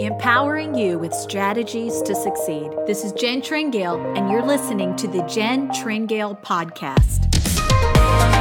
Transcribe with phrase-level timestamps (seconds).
[0.00, 2.70] empowering you with strategies to succeed.
[2.86, 8.39] This is Jen Tringale, and you're listening to the Jen Tringale Podcast.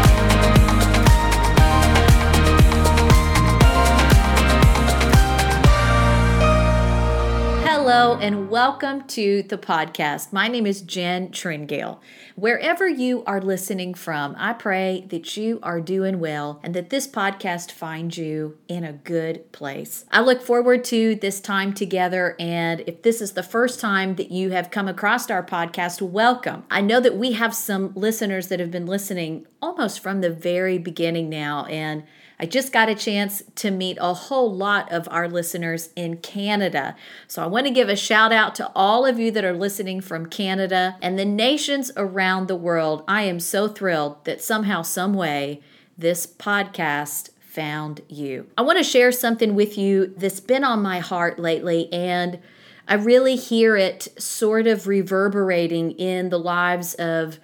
[7.92, 10.32] Hello, and welcome to the podcast.
[10.32, 11.98] My name is Jen Tringale.
[12.36, 17.08] Wherever you are listening from, I pray that you are doing well and that this
[17.08, 20.06] podcast finds you in a good place.
[20.12, 22.36] I look forward to this time together.
[22.40, 26.66] And if this is the first time that you have come across our podcast, welcome.
[26.70, 30.78] I know that we have some listeners that have been listening almost from the very
[30.78, 31.66] beginning now.
[31.66, 32.04] And
[32.40, 36.96] I just got a chance to meet a whole lot of our listeners in Canada.
[37.28, 40.00] So I want to give a shout out to all of you that are listening
[40.00, 43.04] from Canada and the nations around the world.
[43.08, 45.62] I am so thrilled that somehow, some way,
[45.98, 48.48] this podcast found you.
[48.58, 52.40] I want to share something with you that's been on my heart lately and
[52.88, 57.40] I really hear it sort of reverberating in the lives of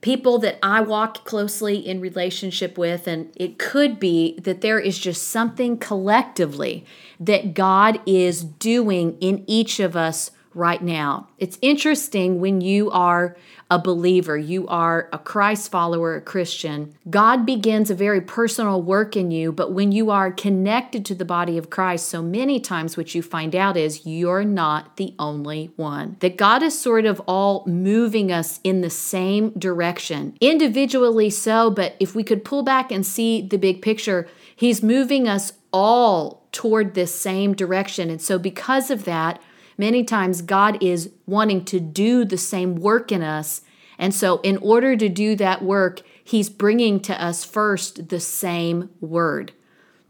[0.00, 4.98] people that I walk closely in relationship with, and it could be that there is
[4.98, 6.84] just something collectively
[7.18, 11.28] that God is doing in each of us right now.
[11.38, 13.36] It's interesting when you are
[13.70, 16.94] a believer, you are a Christ follower, a Christian.
[17.08, 21.24] God begins a very personal work in you, but when you are connected to the
[21.24, 25.70] body of Christ, so many times what you find out is you're not the only
[25.76, 26.16] one.
[26.20, 31.94] That God is sort of all moving us in the same direction, individually so, but
[32.00, 36.94] if we could pull back and see the big picture, He's moving us all toward
[36.94, 38.10] this same direction.
[38.10, 39.40] And so, because of that,
[39.78, 43.62] Many times, God is wanting to do the same work in us.
[43.96, 48.90] And so, in order to do that work, He's bringing to us first the same
[49.00, 49.52] word.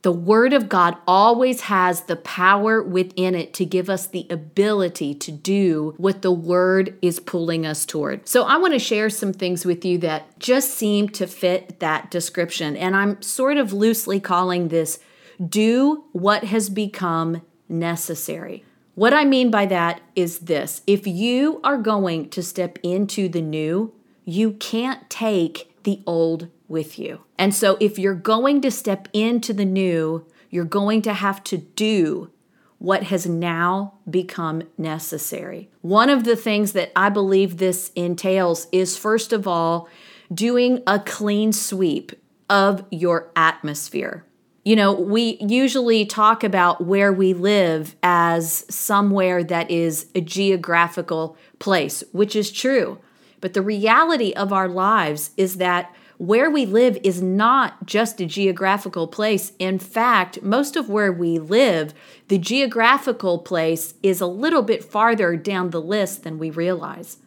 [0.02, 5.14] The Word of God always has the power within it to give us the ability
[5.16, 8.26] to do what the Word is pulling us toward.
[8.26, 12.10] So, I want to share some things with you that just seem to fit that
[12.10, 12.74] description.
[12.74, 14.98] And I'm sort of loosely calling this
[15.46, 18.64] do what has become necessary.
[18.98, 23.40] What I mean by that is this if you are going to step into the
[23.40, 23.94] new,
[24.24, 27.20] you can't take the old with you.
[27.38, 31.58] And so if you're going to step into the new, you're going to have to
[31.58, 32.32] do
[32.78, 35.70] what has now become necessary.
[35.80, 39.88] One of the things that I believe this entails is, first of all,
[40.34, 42.20] doing a clean sweep
[42.50, 44.24] of your atmosphere.
[44.64, 51.36] You know, we usually talk about where we live as somewhere that is a geographical
[51.58, 52.98] place, which is true.
[53.40, 58.26] But the reality of our lives is that where we live is not just a
[58.26, 59.52] geographical place.
[59.60, 61.94] In fact, most of where we live,
[62.26, 67.18] the geographical place is a little bit farther down the list than we realize.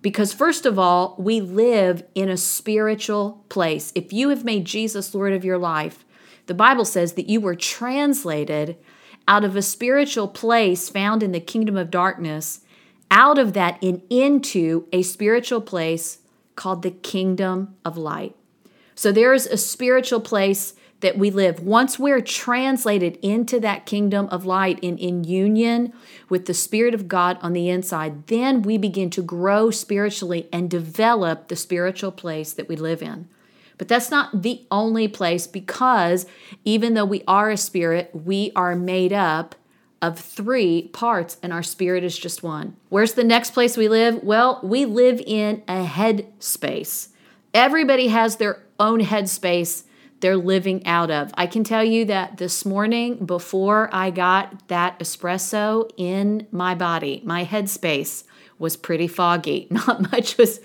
[0.00, 3.92] Because, first of all, we live in a spiritual place.
[3.94, 6.06] If you have made Jesus Lord of your life,
[6.46, 8.76] the Bible says that you were translated
[9.28, 12.60] out of a spiritual place found in the kingdom of darkness,
[13.10, 16.18] out of that and into a spiritual place
[16.56, 18.34] called the kingdom of light.
[18.94, 21.60] So there is a spiritual place that we live.
[21.60, 25.92] Once we're translated into that kingdom of light and in union
[26.28, 30.70] with the Spirit of God on the inside, then we begin to grow spiritually and
[30.70, 33.28] develop the spiritual place that we live in.
[33.80, 36.26] But that's not the only place because
[36.66, 39.54] even though we are a spirit, we are made up
[40.02, 42.76] of three parts and our spirit is just one.
[42.90, 44.22] Where's the next place we live?
[44.22, 47.08] Well, we live in a head space.
[47.54, 49.84] Everybody has their own head space
[50.20, 51.30] they're living out of.
[51.32, 57.22] I can tell you that this morning, before I got that espresso in my body,
[57.24, 58.24] my headspace
[58.58, 59.68] was pretty foggy.
[59.70, 60.60] Not much was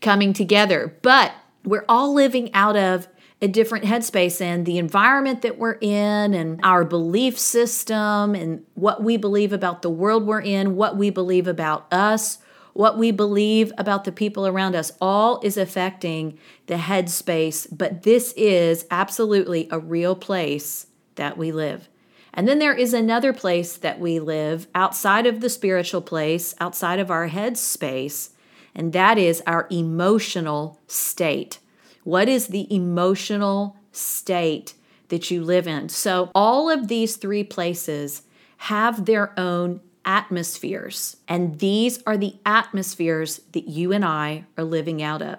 [0.00, 0.96] coming together.
[1.02, 1.32] But
[1.64, 3.08] we're all living out of
[3.42, 9.02] a different headspace and the environment that we're in and our belief system and what
[9.02, 12.38] we believe about the world we're in, what we believe about us,
[12.74, 17.66] what we believe about the people around us, all is affecting the headspace.
[17.70, 21.88] But this is absolutely a real place that we live.
[22.32, 27.00] And then there is another place that we live outside of the spiritual place, outside
[27.00, 28.30] of our headspace
[28.74, 31.58] and that is our emotional state.
[32.04, 34.74] What is the emotional state
[35.08, 35.88] that you live in?
[35.88, 38.22] So, all of these three places
[38.58, 45.02] have their own atmospheres, and these are the atmospheres that you and I are living
[45.02, 45.38] out of.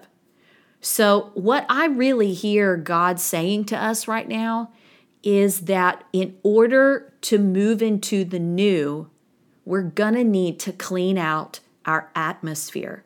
[0.80, 4.72] So, what I really hear God saying to us right now
[5.22, 9.08] is that in order to move into the new,
[9.64, 13.04] we're to need to clean out our atmosphere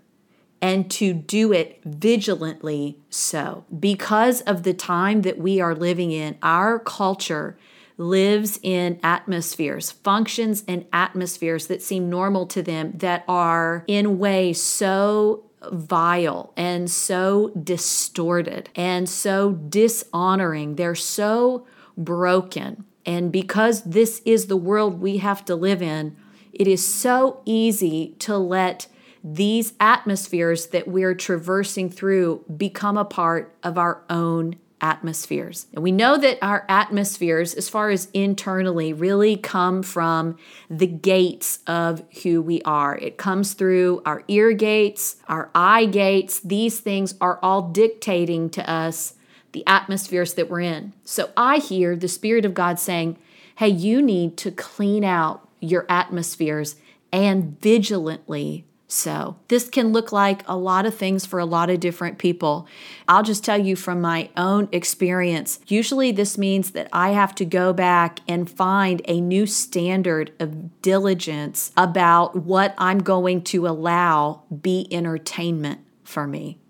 [0.61, 3.65] and to do it vigilantly so.
[3.79, 7.59] Because of the time that we are living in, our culture
[7.99, 14.63] lives in atmospheres, functions in atmospheres that seem normal to them that are in ways
[14.63, 20.77] so vile and so distorted and so dishonoring.
[20.77, 21.67] They're so
[21.97, 22.85] broken.
[23.05, 26.17] And because this is the world we have to live in,
[26.53, 28.89] it is so easy to let
[29.29, 35.67] these atmospheres that we're traversing through become a part of our own atmospheres.
[35.73, 40.37] And we know that our atmospheres, as far as internally, really come from
[40.71, 42.97] the gates of who we are.
[42.99, 46.39] It comes through our ear gates, our eye gates.
[46.39, 49.15] These things are all dictating to us
[49.51, 50.93] the atmospheres that we're in.
[51.03, 53.19] So I hear the Spirit of God saying,
[53.57, 56.77] hey, you need to clean out your atmospheres
[57.11, 61.81] and vigilantly so, this can look like a lot of things for a lot of
[61.81, 62.69] different people.
[63.09, 65.59] I'll just tell you from my own experience.
[65.67, 70.83] Usually, this means that I have to go back and find a new standard of
[70.83, 76.61] diligence about what I'm going to allow be entertainment for me.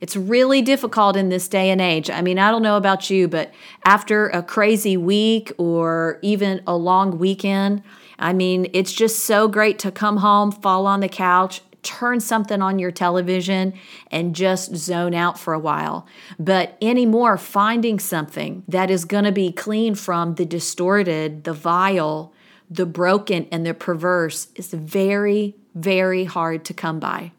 [0.00, 2.08] It's really difficult in this day and age.
[2.10, 3.52] I mean, I don't know about you, but
[3.84, 7.82] after a crazy week or even a long weekend,
[8.18, 12.60] I mean, it's just so great to come home, fall on the couch, turn something
[12.60, 13.72] on your television
[14.10, 16.06] and just zone out for a while.
[16.38, 22.32] But anymore, finding something that is going to be clean from the distorted, the vile,
[22.70, 27.32] the broken, and the perverse is very, very hard to come by.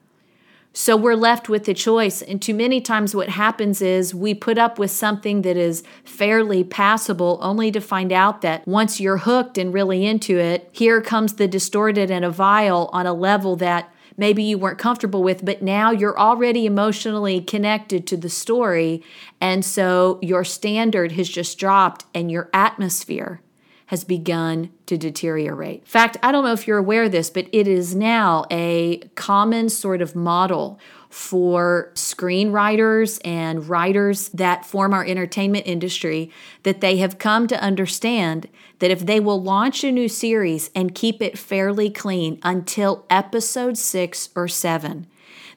[0.71, 2.21] So we're left with the choice.
[2.21, 6.63] And too many times, what happens is we put up with something that is fairly
[6.63, 11.33] passable, only to find out that once you're hooked and really into it, here comes
[11.33, 15.61] the distorted and a vile on a level that maybe you weren't comfortable with, but
[15.61, 19.01] now you're already emotionally connected to the story.
[19.41, 23.41] And so your standard has just dropped and your atmosphere
[23.89, 25.79] has begun to deteriorate.
[25.79, 28.99] In fact, I don't know if you're aware of this, but it is now a
[29.15, 36.31] common sort of model for screenwriters and writers that form our entertainment industry
[36.61, 38.47] that they have come to understand
[38.77, 43.75] that if they will launch a new series and keep it fairly clean until episode
[43.75, 45.07] six or seven,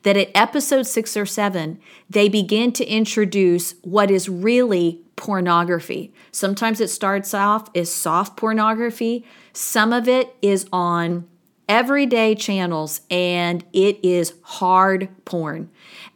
[0.03, 1.79] that at episode six or seven,
[2.09, 6.13] they begin to introduce what is really pornography.
[6.31, 11.29] Sometimes it starts off as soft pornography, some of it is on
[11.69, 15.71] everyday channels and it is hard porn.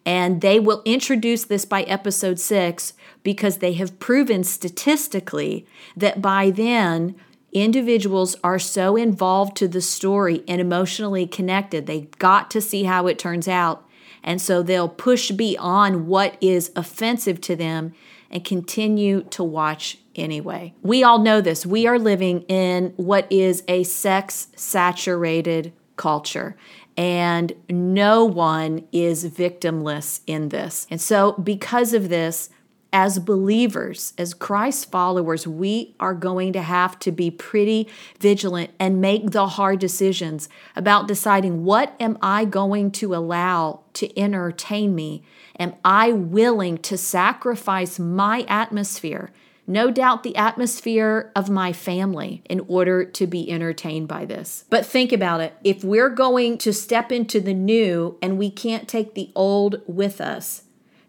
[0.05, 2.93] And they will introduce this by episode six
[3.23, 5.67] because they have proven statistically
[5.97, 7.17] that by then,
[7.63, 11.87] individuals are so involved to the story and emotionally connected.
[11.87, 13.89] They got to see how it turns out.
[14.23, 17.95] And so they'll push beyond what is offensive to them
[18.31, 20.75] and continue to watch anyway.
[20.83, 21.65] We all know this.
[21.65, 26.57] We are living in what is a sex saturated culture.
[26.97, 30.87] And no one is victimless in this.
[30.91, 32.49] And so, because of this,
[32.93, 37.89] as believers, as Christ followers, we are going to have to be pretty
[38.19, 44.19] vigilant and make the hard decisions about deciding what am I going to allow to
[44.19, 45.23] entertain me?
[45.59, 49.31] Am I willing to sacrifice my atmosphere?
[49.67, 54.65] No doubt the atmosphere of my family in order to be entertained by this.
[54.71, 55.55] But think about it.
[55.65, 60.21] If we're going to step into the new and we can't take the old with
[60.21, 60.63] us,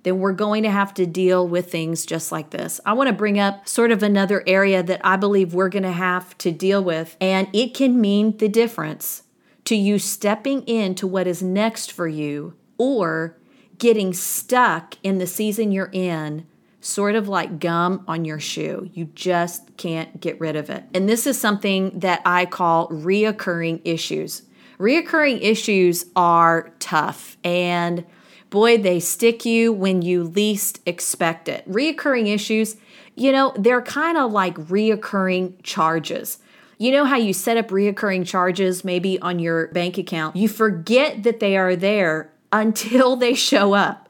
[0.07, 2.79] then we're going to have to deal with things just like this.
[2.85, 5.91] I want to bring up sort of another area that I believe we're going to
[5.91, 9.23] have to deal with, and it can mean the difference
[9.65, 13.37] to you stepping into what is next for you or
[13.77, 16.47] getting stuck in the season you're in
[16.79, 18.89] sort of like gum on your shoe.
[18.93, 20.85] You just can't get rid of it.
[20.93, 24.43] And this is something that I call reoccurring issues.
[24.79, 28.05] Reoccurring issues are tough and
[28.49, 31.69] boy, they stick you when you least expect it.
[31.69, 32.77] Reoccurring issues,
[33.15, 36.39] you know, they're kind of like reoccurring charges.
[36.77, 40.35] You know how you set up reoccurring charges maybe on your bank account?
[40.35, 44.07] You forget that they are there until they show up.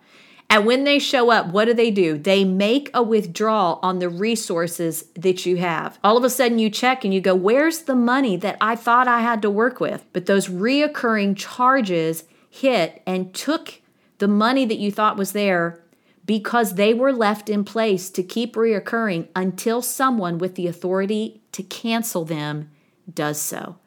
[0.50, 2.18] And when they show up, what do they do?
[2.18, 6.00] They make a withdrawal on the resources that you have.
[6.04, 9.10] All of a sudden, you check and you go, Where's the money that I thought
[9.10, 10.06] I had to work with?
[10.14, 13.82] But those reoccurring charges hit and took
[14.18, 15.84] the money that you thought was there
[16.26, 21.64] because they were left in place to keep reoccurring until someone with the authority to
[21.64, 22.70] cancel them
[23.12, 23.78] does so.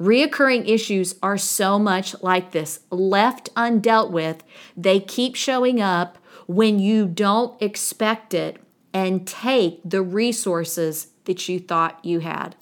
[0.00, 2.80] Reoccurring issues are so much like this.
[2.90, 4.42] Left undealt with,
[4.76, 8.58] they keep showing up when you don't expect it
[8.94, 12.56] and take the resources that you thought you had.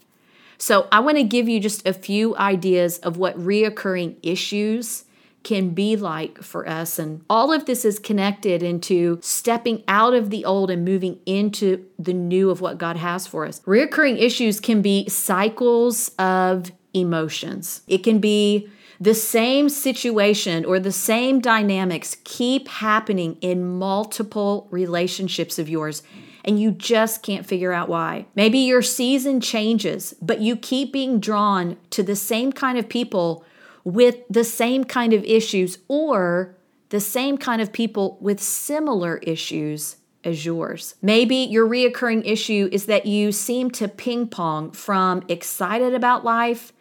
[0.58, 5.04] So, I want to give you just a few ideas of what reoccurring issues
[5.42, 6.98] can be like for us.
[6.98, 11.86] And all of this is connected into stepping out of the old and moving into
[11.98, 13.60] the new of what God has for us.
[13.60, 20.90] Reoccurring issues can be cycles of emotions, it can be the same situation or the
[20.90, 26.02] same dynamics keep happening in multiple relationships of yours
[26.46, 28.26] and you just can't figure out why.
[28.36, 33.44] Maybe your season changes, but you keep being drawn to the same kind of people
[33.86, 36.56] with the same kind of issues or
[36.88, 40.96] the same kind of people with similar issues as yours.
[41.00, 46.72] Maybe your reoccurring issue is that you seem to ping pong from excited about life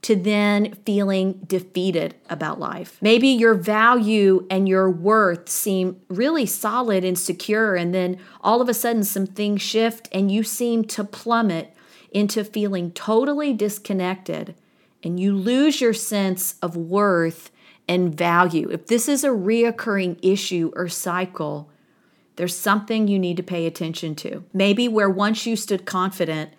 [0.00, 2.96] to then feeling defeated about life.
[3.02, 8.70] Maybe your value and your worth seem really solid and secure, and then all of
[8.70, 11.74] a sudden some things shift and you seem to plummet
[12.10, 14.54] into feeling totally disconnected
[15.04, 17.50] and you lose your sense of worth
[17.86, 18.68] and value.
[18.70, 21.70] If this is a reoccurring issue or cycle,
[22.36, 24.44] there's something you need to pay attention to.
[24.52, 26.52] Maybe where once you stood confident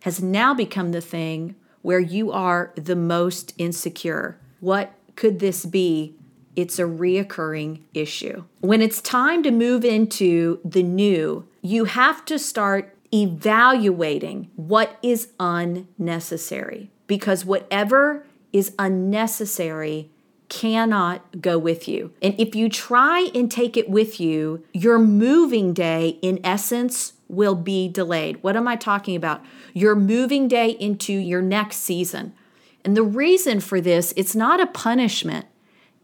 [0.00, 4.38] has now become the thing where you are the most insecure.
[4.60, 6.16] What could this be?
[6.54, 8.44] It's a reoccurring issue.
[8.60, 15.32] When it's time to move into the new, you have to start evaluating what is
[15.40, 20.08] unnecessary because whatever is unnecessary
[20.48, 22.10] cannot go with you.
[22.22, 27.54] And if you try and take it with you, your moving day, in essence, will
[27.54, 28.42] be delayed.
[28.42, 29.44] What am I talking about?
[29.74, 32.32] Your moving day into your next season.
[32.82, 35.44] And the reason for this, it's not a punishment,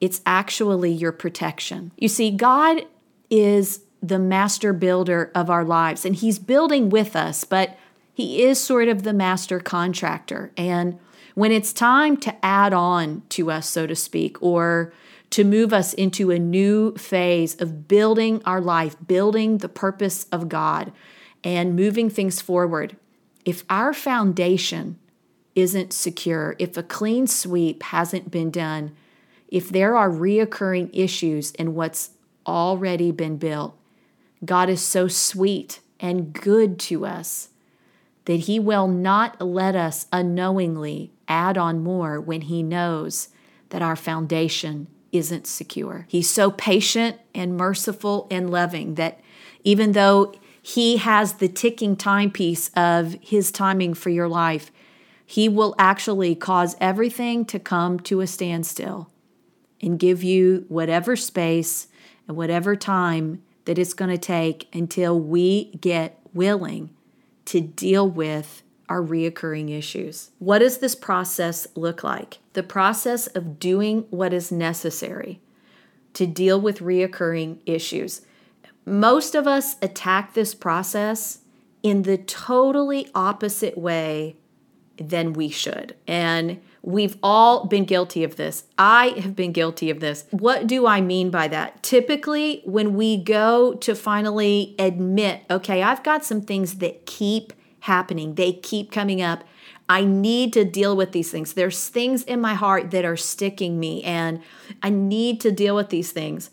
[0.03, 1.91] it's actually your protection.
[1.97, 2.83] You see, God
[3.31, 7.79] is the master builder of our lives, and He's building with us, but
[8.19, 10.51] he is sort of the master contractor.
[10.57, 10.99] And
[11.37, 14.93] when it's time to add on to us, so to speak, or
[15.31, 20.49] to move us into a new phase of building our life, building the purpose of
[20.49, 20.91] God,
[21.45, 22.97] and moving things forward,
[23.45, 24.99] if our foundation
[25.55, 28.97] isn't secure, if a clean sweep hasn't been done,
[29.47, 32.11] if there are reoccurring issues in what's
[32.49, 33.79] already been built,
[34.45, 37.51] God is so sweet and good to us
[38.29, 43.31] that He will not let us unknowingly add on more when He knows
[43.71, 46.05] that our foundation isn't secure.
[46.11, 49.19] He's so patient and merciful and loving that
[49.65, 54.71] even though He has the ticking timepiece of His timing for your life,
[55.25, 59.11] He will actually cause everything to come to a standstill
[59.81, 61.87] and give you whatever space
[62.27, 66.91] and whatever time that it's going to take until we get willing
[67.49, 70.31] to deal with our reoccurring issues.
[70.38, 72.38] What does this process look like?
[72.52, 75.40] The process of doing what is necessary
[76.12, 78.21] to deal with reoccurring issues.
[78.85, 81.38] Most of us attack this process
[81.83, 84.37] in the totally opposite way
[84.99, 85.97] than we should.
[86.07, 88.64] And we've all been guilty of this.
[88.78, 90.25] I have been guilty of this.
[90.30, 91.83] What do I mean by that?
[91.83, 98.37] Typically, when we go to finally admit, okay, I've got some things that keep happening,
[98.37, 99.45] they keep coming up.
[99.87, 101.52] I need to deal with these things.
[101.52, 104.40] There's things in my heart that are sticking me, and
[104.83, 106.50] I need to deal with these things.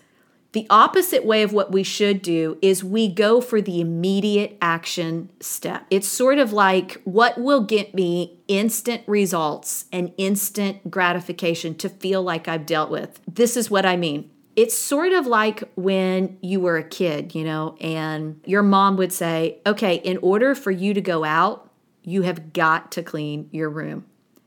[0.55, 5.29] The opposite way of what we should do is we go for the immediate action
[5.41, 5.85] step.
[5.89, 12.23] It's sort of like what will get me instant results and instant gratification to feel
[12.23, 13.19] like I've dealt with.
[13.27, 14.31] This is what I mean.
[14.55, 19.11] It's sort of like when you were a kid, you know, and your mom would
[19.11, 21.69] say, okay, in order for you to go out,
[22.01, 24.05] you have got to clean your room.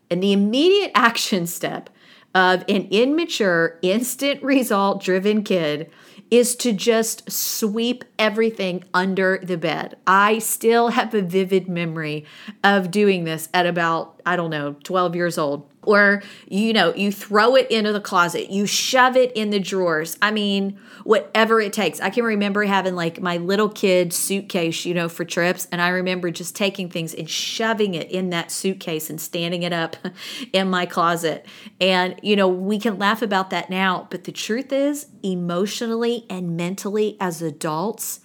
[0.09, 1.91] And the immediate action step
[2.39, 5.91] of an immature, instant result driven kid
[6.31, 9.97] is to just sweep everything under the bed.
[10.07, 12.27] I still have a vivid memory
[12.63, 17.11] of doing this at about, I don't know, 12 years old or you know you
[17.11, 20.19] throw it into the closet you shove it in the drawers.
[20.21, 21.99] I mean whatever it takes.
[22.01, 25.89] I can remember having like my little kid suitcase you know for trips and i
[25.89, 29.97] remember just taking things and shoving it in that suitcase and standing it up
[30.53, 31.47] in my closet.
[31.81, 36.57] And you know we can laugh about that now but the truth is emotionally and
[36.57, 38.21] mentally as adults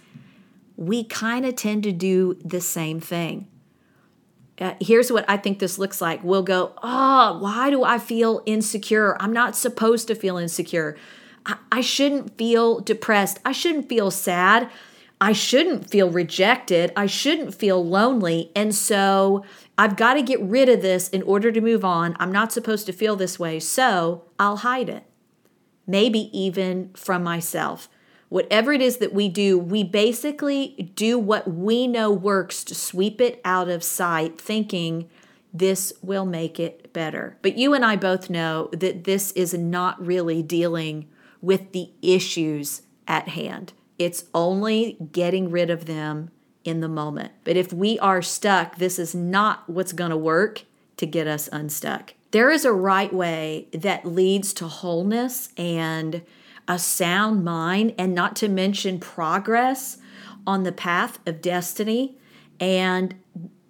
[0.76, 3.48] we kind of tend to do the same thing
[4.60, 6.24] uh, here's what I think this looks like.
[6.24, 9.18] We'll go, oh, why do I feel insecure?
[9.20, 10.96] I'm not supposed to feel insecure.
[11.46, 13.40] I, I shouldn't feel depressed.
[13.44, 14.70] I shouldn't feel sad.
[15.20, 16.92] I shouldn't feel rejected.
[16.96, 18.52] I shouldn't feel lonely.
[18.56, 19.46] And so
[19.78, 22.16] I've got to get rid of this in order to move on.
[22.20, 23.60] I'm not supposed to feel this way.
[23.60, 25.04] So I'll hide it,
[25.88, 27.90] maybe even from myself.
[28.34, 33.22] Whatever it is that we do, we basically do what we know works to sweep
[33.22, 35.08] it out of sight, thinking
[35.54, 37.38] this will make it better.
[37.44, 41.08] But you and I both know that this is not really dealing
[41.44, 43.74] with the issues at hand.
[44.00, 46.32] It's only getting rid of them
[46.64, 47.34] in the moment.
[47.44, 50.64] But if we are stuck, this is not what's going to work
[50.98, 52.16] to get us unstuck.
[52.32, 56.24] There is a right way that leads to wholeness and
[56.68, 59.98] a sound mind, and not to mention progress
[60.46, 62.18] on the path of destiny.
[62.60, 63.16] And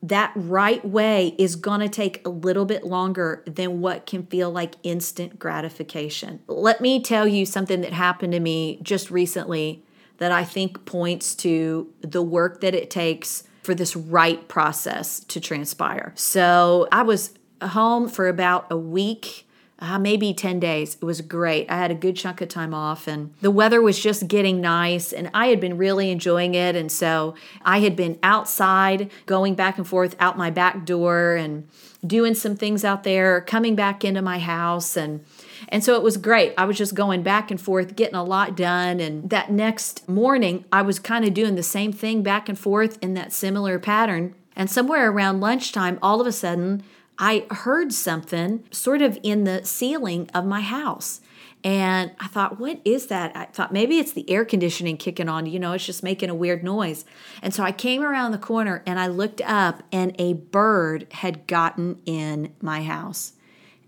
[0.02, 4.52] that right way is going to take a little bit longer than what can feel
[4.52, 6.42] like instant gratification.
[6.48, 9.86] Let me tell you something that happened to me just recently
[10.18, 15.40] that I think points to the work that it takes for this right process to
[15.40, 16.12] transpire.
[16.16, 19.48] So I was home for about a week
[19.80, 20.96] uh, maybe 10 days.
[20.96, 21.70] It was great.
[21.70, 25.12] I had a good chunk of time off, and the weather was just getting nice,
[25.12, 26.76] and I had been really enjoying it.
[26.76, 31.68] And so I had been outside, going back and forth out my back door and
[32.06, 34.96] doing some things out there, coming back into my house.
[34.96, 35.26] And
[35.70, 36.54] and so it was great.
[36.58, 39.00] I was just going back and forth, getting a lot done.
[39.00, 42.98] And that next morning, I was kind of doing the same thing back and forth
[43.02, 44.36] in that similar pattern.
[44.56, 46.84] And somewhere around lunchtime, all of a sudden,
[47.18, 51.22] I heard something sort of in the ceiling of my house.
[51.66, 53.36] And I thought, what is that?
[53.38, 56.36] I thought maybe it's the air conditioning kicking on, you know, it's just making a
[56.36, 57.06] weird noise.
[57.42, 61.48] And so I came around the corner and I looked up, and a bird had
[61.48, 63.34] gotten in my house.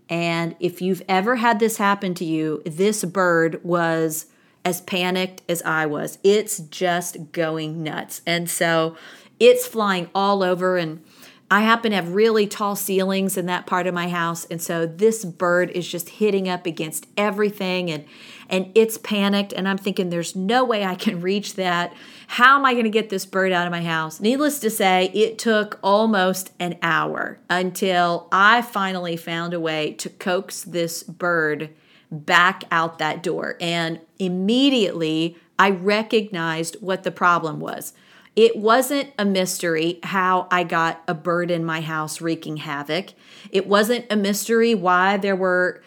[0.08, 4.26] And if you've ever had this happen to you, this bird was
[4.64, 6.18] as panicked as I was.
[6.24, 8.22] It's just going nuts.
[8.26, 8.96] And so
[9.38, 11.04] it's flying all over and
[11.48, 14.84] I happen to have really tall ceilings in that part of my house, and so
[14.84, 18.04] this bird is just hitting up against everything and
[18.48, 21.92] and it's panicked and I'm thinking there's no way I can reach that.
[22.28, 24.20] How am I going to get this bird out of my house?
[24.20, 30.08] Needless to say, it took almost an hour until I finally found a way to
[30.08, 31.70] coax this bird
[32.10, 37.92] back out that door and immediately I recognized what the problem was.
[38.36, 43.14] It wasn't a mystery how I got a bird in my house wreaking havoc.
[43.50, 45.82] It wasn't a mystery why there were,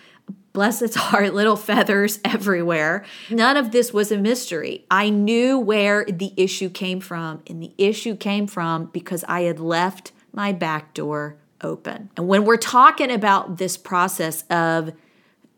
[0.51, 3.05] bless its heart, little feathers everywhere.
[3.29, 4.85] None of this was a mystery.
[4.89, 9.59] I knew where the issue came from, and the issue came from because I had
[9.59, 12.09] left my back door open.
[12.17, 14.93] And when we're talking about this process of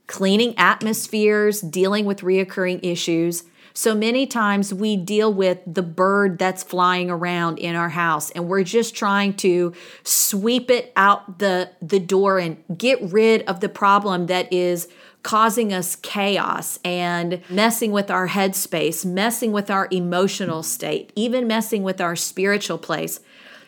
[0.08, 6.64] cleaning atmospheres, dealing with reoccurring issues, so many times we deal with the bird that's
[6.64, 12.00] flying around in our house and we're just trying to sweep it out the the
[12.00, 14.88] door and get rid of the problem that is
[15.24, 21.84] causing us chaos and messing with our headspace, messing with our emotional state, even messing
[21.84, 23.20] with our spiritual place.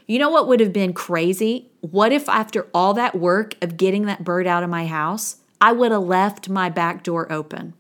[0.08, 1.70] You know what would have been crazy?
[1.82, 5.72] What if after all that work of getting that bird out of my house, I
[5.72, 7.74] would have left my back door open?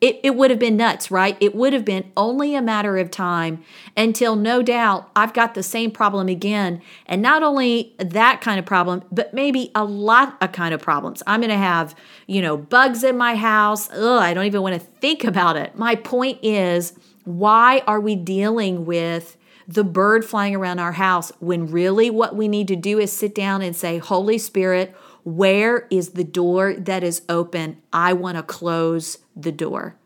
[0.00, 1.38] It, it would have been nuts, right?
[1.40, 3.64] It would have been only a matter of time
[3.96, 6.82] until no doubt I've got the same problem again.
[7.06, 11.22] And not only that kind of problem, but maybe a lot of kind of problems.
[11.26, 11.94] I'm going to have,
[12.26, 13.90] you know, bugs in my house.
[13.90, 15.78] Ugh, I don't even want to think about it.
[15.78, 16.92] My point is,
[17.24, 22.48] why are we dealing with the bird flying around our house when really what we
[22.48, 24.94] need to do is sit down and say, Holy Spirit,
[25.26, 27.82] where is the door that is open?
[27.92, 29.96] I want to close the door.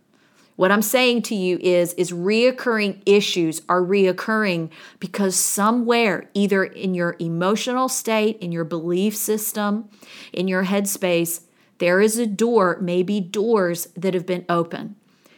[0.56, 6.94] What I'm saying to you is is reoccurring issues are reoccurring because somewhere either in
[6.94, 9.90] your emotional state, in your belief system,
[10.33, 11.42] in your headspace,
[11.78, 14.96] there is a door, maybe doors that have been open.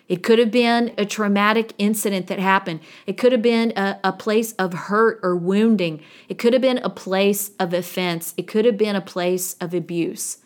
[0.09, 2.81] It could have been a traumatic incident that happened.
[3.07, 6.03] It could have been a, a, place of hurt or wounding.
[6.29, 8.35] It could have been a place of offense.
[8.37, 10.39] It could have been a place of abuse.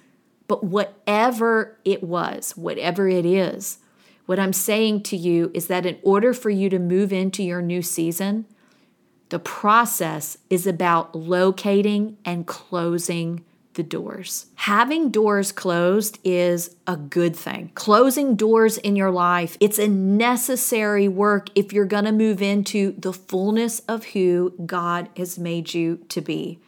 [0.47, 3.79] But whatever it was, whatever it is,
[4.27, 7.63] what I'm saying to you is that in order for you to move into your
[7.63, 8.45] new season,
[9.29, 13.45] the process is about locating and closing
[13.77, 14.47] the doors.
[14.57, 17.71] Having doors closed is a good thing.
[17.75, 22.93] Closing doors in your life, it's a necessary work if you're going to move into
[22.99, 26.59] the fullness of who God has made you to be.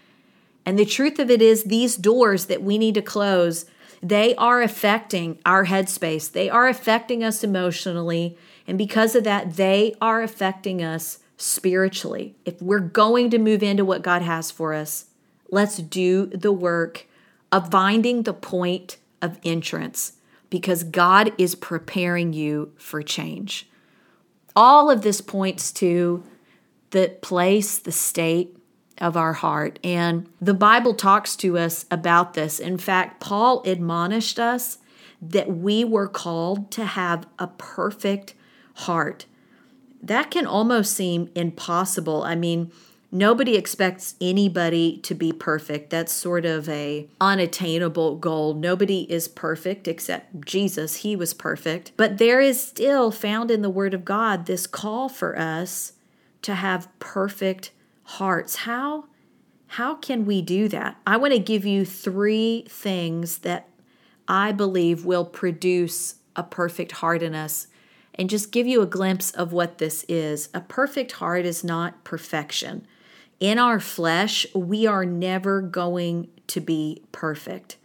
[0.65, 3.65] And the truth of it is, these doors that we need to close,
[4.03, 6.31] they are affecting our headspace.
[6.31, 8.37] They are affecting us emotionally.
[8.67, 12.37] And because of that, they are affecting us spiritually.
[12.45, 15.07] If we're going to move into what God has for us,
[15.51, 17.07] let's do the work
[17.51, 20.15] of finding the point of entrance
[20.51, 23.69] because God is preparing you for change.
[24.57, 26.25] All of this points to
[26.91, 28.57] the place, the state
[29.01, 29.79] of our heart.
[29.85, 32.59] And the Bible talks to us about this.
[32.59, 34.79] In fact, Paul admonished us
[35.21, 38.35] that we were called to have a perfect
[38.75, 39.27] heart.
[40.03, 42.23] That can almost seem impossible.
[42.23, 42.73] I mean,
[43.11, 45.91] nobody expects anybody to be perfect.
[45.91, 48.55] That's sort of a unattainable goal.
[48.55, 50.97] Nobody is perfect except Jesus.
[50.97, 51.93] He was perfect.
[51.97, 55.93] But there is still found in the word of God this call for us
[56.43, 57.73] to have perfect
[58.05, 58.57] hearts.
[58.57, 59.07] How
[59.73, 60.97] how can we do that?
[61.07, 63.69] I want to give you 3 things that
[64.27, 67.67] I believe will produce a perfect heart in us
[68.15, 70.49] and just give you a glimpse of what this is.
[70.55, 72.87] A perfect heart is not perfection.
[73.41, 77.77] In our flesh, we are never going to be perfect.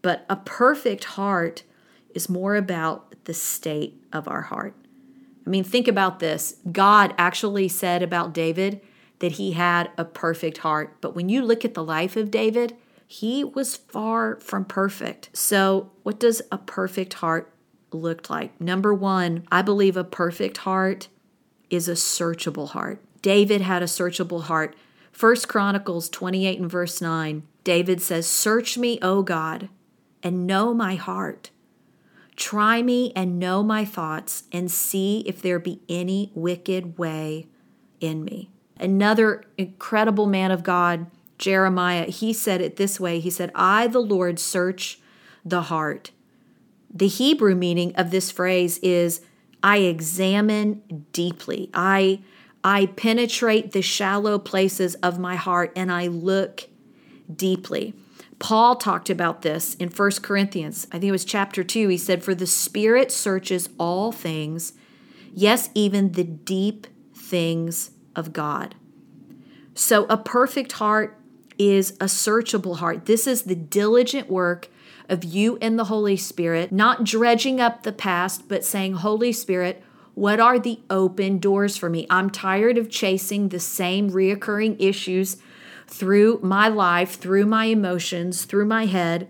[0.00, 1.62] But a perfect heart
[2.14, 4.74] is more about the state of our heart.
[5.46, 6.56] I mean, think about this.
[6.70, 8.80] God actually said about David
[9.20, 10.96] that he had a perfect heart.
[11.00, 15.30] But when you look at the life of David, he was far from perfect.
[15.32, 17.52] So, what does a perfect heart
[17.92, 18.60] look like?
[18.60, 21.08] Number one, I believe a perfect heart
[21.70, 23.00] is a searchable heart.
[23.22, 24.76] David had a searchable heart.
[25.12, 29.68] First Chronicles 28 and verse 9, David says, Search me, O God,
[30.22, 31.50] and know my heart.
[32.34, 37.46] Try me and know my thoughts, and see if there be any wicked way
[38.00, 38.50] in me.
[38.80, 41.06] Another incredible man of God,
[41.38, 44.98] Jeremiah, he said it this way He said, I, the Lord, search
[45.44, 46.10] the heart.
[46.92, 49.20] The Hebrew meaning of this phrase is
[49.62, 51.70] I examine deeply.
[51.72, 52.20] I
[52.64, 56.68] I penetrate the shallow places of my heart and I look
[57.34, 57.94] deeply.
[58.38, 60.86] Paul talked about this in 1 Corinthians.
[60.90, 61.88] I think it was chapter 2.
[61.88, 64.72] He said, For the Spirit searches all things,
[65.32, 68.74] yes, even the deep things of God.
[69.74, 71.18] So, a perfect heart
[71.56, 73.06] is a searchable heart.
[73.06, 74.68] This is the diligent work
[75.08, 79.82] of you and the Holy Spirit, not dredging up the past, but saying, Holy Spirit,
[80.14, 82.06] what are the open doors for me?
[82.10, 85.38] I'm tired of chasing the same reoccurring issues
[85.86, 89.28] through my life, through my emotions, through my head.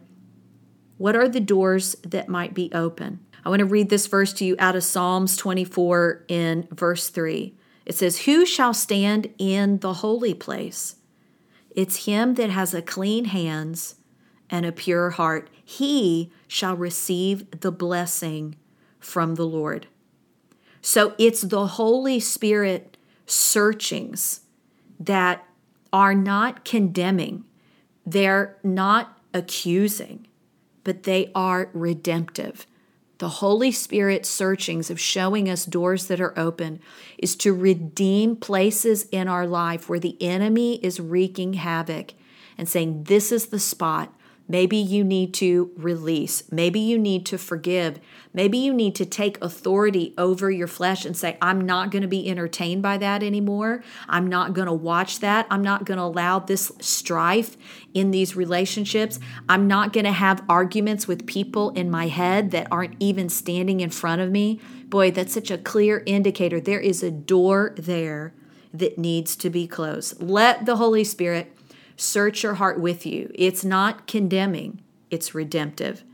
[0.98, 3.20] What are the doors that might be open?
[3.44, 7.56] I want to read this verse to you out of Psalms 24 in verse 3.
[7.86, 10.96] It says, Who shall stand in the holy place?
[11.70, 13.96] It's him that has a clean hands
[14.50, 15.48] and a pure heart.
[15.64, 18.56] He shall receive the blessing
[19.00, 19.88] from the Lord.
[20.82, 24.40] So it's the Holy Spirit searchings
[24.98, 25.46] that
[25.92, 27.44] are not condemning,
[28.04, 30.26] they're not accusing,
[30.84, 32.66] but they are redemptive.
[33.18, 36.80] The Holy Spirit searchings of showing us doors that are open
[37.18, 42.14] is to redeem places in our life where the enemy is wreaking havoc
[42.58, 44.12] and saying, This is the spot
[44.52, 46.42] Maybe you need to release.
[46.52, 47.98] Maybe you need to forgive.
[48.34, 52.08] Maybe you need to take authority over your flesh and say, I'm not going to
[52.08, 53.82] be entertained by that anymore.
[54.10, 55.46] I'm not going to watch that.
[55.48, 57.56] I'm not going to allow this strife
[57.94, 59.18] in these relationships.
[59.48, 63.80] I'm not going to have arguments with people in my head that aren't even standing
[63.80, 64.60] in front of me.
[64.84, 66.60] Boy, that's such a clear indicator.
[66.60, 68.34] There is a door there
[68.74, 70.22] that needs to be closed.
[70.22, 71.51] Let the Holy Spirit
[71.96, 73.30] search your heart with you.
[73.34, 76.04] It's not condemning, it's redemptive.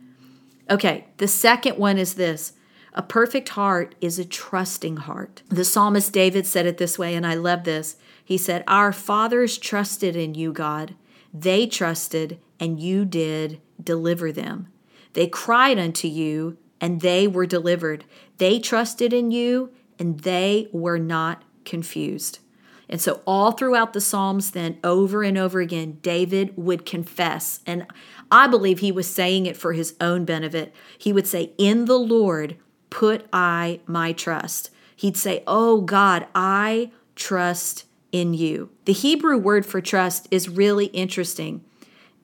[0.71, 2.53] Okay, the second one is this
[2.95, 5.43] a perfect heart is a trusting heart.
[5.49, 7.97] The psalmist David said it this way, and I love this.
[8.25, 10.95] He said, Our fathers trusted in you, God.
[11.33, 14.69] They trusted, and you did deliver them.
[15.13, 18.05] They cried unto you, and they were delivered.
[18.39, 22.41] They trusted in you, and they were not confused.
[22.89, 27.61] And so, all throughout the Psalms, then over and over again, David would confess.
[27.67, 27.87] And
[28.31, 30.75] I believe he was saying it for his own benefit.
[30.97, 32.57] He would say, In the Lord
[32.91, 34.71] put I my trust.
[34.97, 38.71] He'd say, Oh God, I trust in you.
[38.87, 41.63] The Hebrew word for trust is really interesting.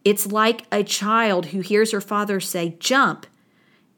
[0.05, 3.27] It's like a child who hears her father say, Jump,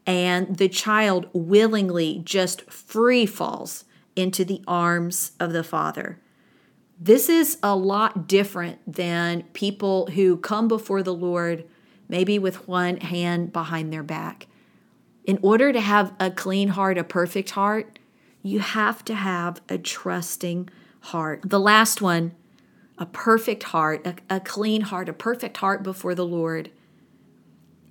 [0.05, 6.19] and the child willingly just free falls into the arms of the father.
[6.99, 11.65] This is a lot different than people who come before the Lord
[12.09, 14.47] maybe with one hand behind their back.
[15.25, 17.99] In order to have a clean heart, a perfect heart,
[18.43, 20.69] you have to have a trusting
[21.01, 21.41] heart.
[21.45, 22.33] The last one,
[22.97, 26.71] a perfect heart, a, a, clean heart, a perfect heart before the Lord,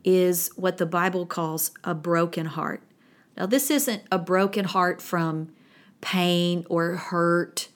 [0.03, 2.81] is what the Bible calls a broken heart.
[3.35, 5.49] Now, this isn't a broken heart from
[5.99, 7.67] pain or hurt.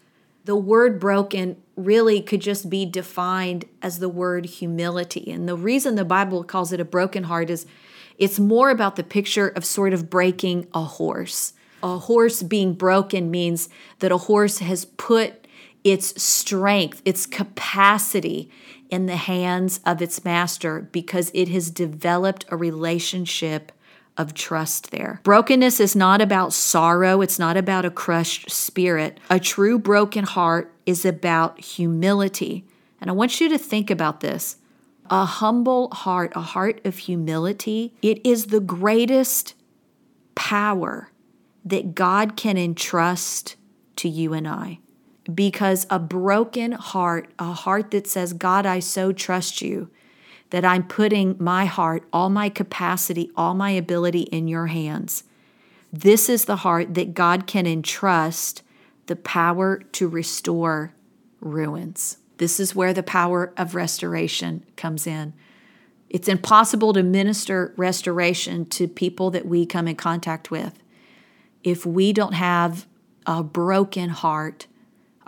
[0.50, 5.30] The word broken really could just be defined as the word humility.
[5.30, 7.68] And the reason the Bible calls it a broken heart is
[8.18, 11.54] it's more about the picture of sort of breaking a horse.
[11.84, 15.46] A horse being broken means that a horse has put
[15.84, 18.50] its strength, its capacity
[18.90, 23.72] in the hands of its master because it has developed a relationship
[24.20, 25.22] of trust there.
[25.24, 29.20] Brokenness is not about sorrow, it's not about a crushed spirit.
[29.30, 32.66] A true broken heart is about humility.
[33.00, 34.58] And I want you to think about this.
[35.10, 39.56] A humble heart, a heart of humility, it is the greatest
[40.36, 41.12] power
[41.64, 43.56] that God can entrust
[43.96, 44.80] to you and I.
[45.34, 49.90] Because a broken heart, a heart that says, God, I so trust you,
[50.50, 55.24] that I'm putting my heart, all my capacity, all my ability in your hands.
[55.92, 58.64] This is the heart that God can entrust
[59.08, 60.94] the power to restore
[61.40, 62.18] ruins.
[62.38, 65.34] This is where the power of restoration comes in.
[66.10, 70.82] It's impossible to minister restoration to people that we come in contact with
[71.64, 72.88] if we don't have
[73.26, 74.68] a broken heart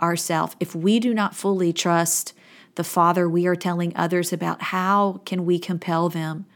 [0.00, 2.32] ourselves, if we do not fully trust
[2.74, 6.46] the Father, we are telling others about how can we compel them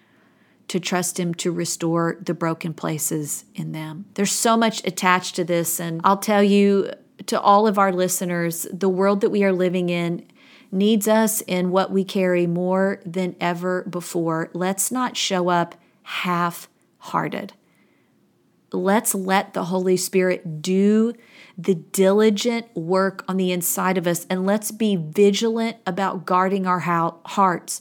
[0.69, 4.07] to trust him to restore the broken places in them.
[4.15, 6.91] There's so much attached to this and I'll tell you
[7.27, 10.27] to all of our listeners, the world that we are living in
[10.73, 14.51] needs us in what we carry more than ever before.
[14.53, 17.53] Let's not show up half-hearted.
[18.77, 21.15] Let's let the Holy Spirit do
[21.57, 26.81] the diligent work on the inside of us, and let's be vigilant about guarding our
[26.81, 27.81] hearts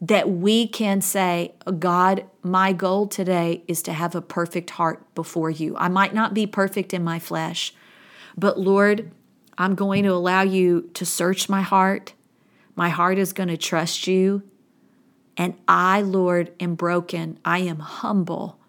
[0.00, 5.50] that we can say, God, my goal today is to have a perfect heart before
[5.50, 5.76] you.
[5.76, 7.74] I might not be perfect in my flesh,
[8.36, 9.10] but Lord,
[9.58, 12.12] I'm going to allow you to search my heart.
[12.76, 14.44] My heart is going to trust you.
[15.36, 17.40] And I, Lord, am broken.
[17.44, 18.60] I am humble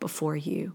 [0.00, 0.74] before you.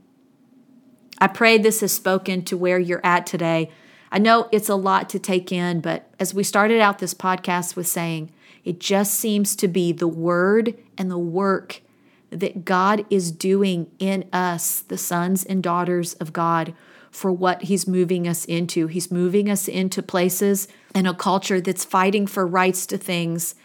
[1.19, 3.71] I pray this has spoken to where you're at today.
[4.12, 7.75] I know it's a lot to take in, but as we started out this podcast
[7.75, 8.32] with saying,
[8.63, 11.82] it just seems to be the word and the work
[12.30, 16.73] that God is doing in us, the sons and daughters of God,
[17.10, 18.88] for what He's moving us into.
[18.88, 23.56] He's moving us into places and a culture that's fighting for rights to things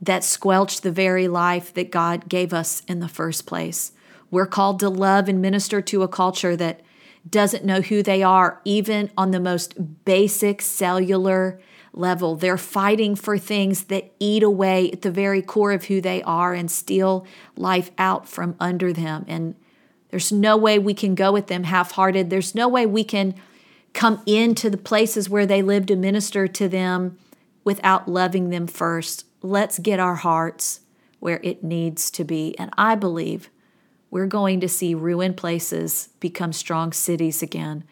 [0.00, 3.92] that squelch the very life that God gave us in the first place.
[4.30, 6.80] We're called to love and minister to a culture that
[7.28, 11.60] doesn't know who they are, even on the most basic cellular
[11.92, 12.36] level.
[12.36, 16.54] They're fighting for things that eat away at the very core of who they are
[16.54, 19.24] and steal life out from under them.
[19.28, 19.54] And
[20.10, 22.30] there's no way we can go with them half hearted.
[22.30, 23.34] There's no way we can
[23.92, 27.18] come into the places where they live to minister to them
[27.64, 29.26] without loving them first.
[29.42, 30.80] Let's get our hearts
[31.20, 32.58] where it needs to be.
[32.58, 33.48] And I believe
[34.12, 37.82] we're going to see ruined places become strong cities again.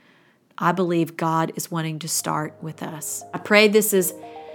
[0.58, 3.24] I believe God is wanting to start with us.
[3.32, 4.12] I pray this is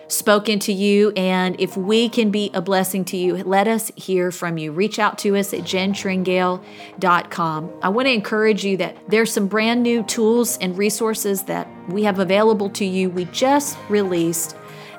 [0.08, 4.32] spoken to you, and if we can be a blessing to you, let us hear
[4.32, 4.71] from you.
[4.71, 7.73] Reach out to us at jentringale.com.
[7.82, 12.04] I want to encourage you that there's some brand new tools and resources that we
[12.04, 13.10] have available to you.
[13.10, 14.56] We just released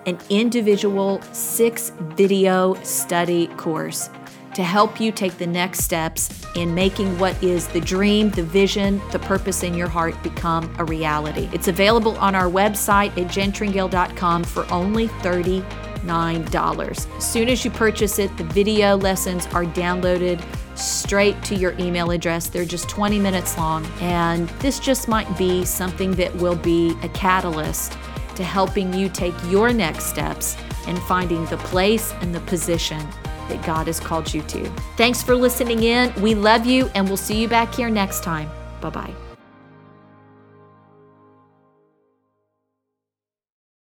[0.06, 4.10] an individual six video study course
[4.56, 9.02] to help you take the next steps in making what is the dream, the vision,
[9.12, 11.50] the purpose in your heart become a reality.
[11.52, 17.16] It's available on our website at jentringale.com for only $39.
[17.18, 20.42] As soon as you purchase it, the video lessons are downloaded
[20.74, 22.48] straight to your email address.
[22.48, 27.10] They're just 20 minutes long, and this just might be something that will be a
[27.10, 27.92] catalyst
[28.36, 33.06] to helping you take your next steps and finding the place and the position
[33.48, 34.64] that God has called you to.
[34.96, 36.12] Thanks for listening in.
[36.20, 38.48] We love you, and we'll see you back here next time.
[38.80, 39.25] Bye bye.